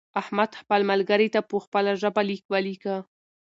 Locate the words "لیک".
2.29-2.43